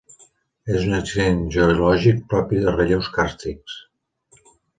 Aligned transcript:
És 0.77 0.85
un 0.87 0.95
accident 0.99 1.43
geològic 1.57 2.23
propi 2.33 2.63
de 2.65 2.75
relleus 2.79 3.11
càrstics. 3.19 3.79